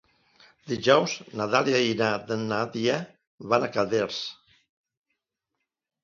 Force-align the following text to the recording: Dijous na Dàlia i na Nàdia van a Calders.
Dijous 0.69 1.11
na 1.41 1.45
Dàlia 1.55 1.81
i 1.87 1.91
na 1.99 2.07
Nàdia 2.51 2.95
van 3.51 3.67
a 3.67 3.69
Calders. 3.75 4.23